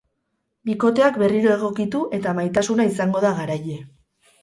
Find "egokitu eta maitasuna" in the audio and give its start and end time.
1.57-2.91